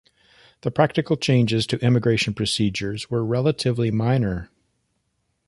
[0.61, 4.49] The practical changes to immigration procedures were relatively minor.